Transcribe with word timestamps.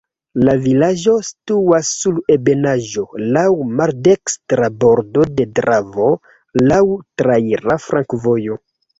La 0.47 0.53
vilaĝo 0.61 1.11
situas 1.25 1.89
sur 1.97 2.15
ebenaĵo, 2.35 3.03
laŭ 3.35 3.43
maldekstra 3.81 4.69
bordo 4.85 5.25
de 5.41 5.47
Dravo, 5.59 6.07
laŭ 6.71 6.79
traira 7.23 7.77
flankovojo. 7.85 8.57